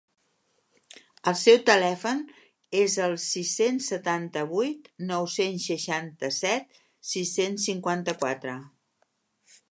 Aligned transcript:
El 1.31 1.35
seu 1.41 1.57
telèfon 1.69 2.21
és 2.79 2.95
sis-cents 3.23 3.89
setanta-vuit 3.93 4.89
nou-cents 5.11 5.67
seixanta-set 5.73 6.81
sis-cents 7.11 7.67
cinquanta-quatre. 7.69 8.57